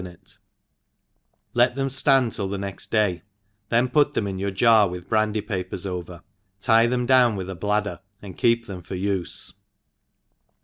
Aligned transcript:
iacity 0.01 0.37
kt 1.55 1.75
them 1.75 1.89
(land 2.07 2.31
tilt 2.31 2.49
the 2.49 2.57
next 2.57 2.89
day, 2.89 3.21
then 3.69 3.87
put 3.87 4.13
thboi 4.15 4.29
in 4.29 4.39
your 4.39 4.49
jar, 4.49 4.87
with 4.89 5.07
brandy 5.07 5.41
papers 5.41 5.85
aver;, 5.85 6.23
tier 6.59 6.89
tbein 6.89 7.05
down 7.05 7.35
with 7.35 7.51
a 7.51 7.55
bladder, 7.55 7.99
and 8.19 8.35
keep 8.35 8.65
them 8.65 8.81
for 8.81 8.95
ufe. 8.95 9.53